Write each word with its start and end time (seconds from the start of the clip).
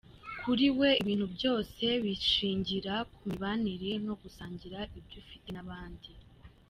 Kuri 0.41 0.65
we, 0.79 0.89
ibintu 1.01 1.25
byose 1.35 1.83
bishingira 2.03 2.93
ku 3.13 3.19
mibanire 3.27 3.91
no 4.05 4.13
gusangira 4.21 4.79
ibyo 4.99 5.15
ufite 5.23 5.49
n’abandi. 5.55 6.09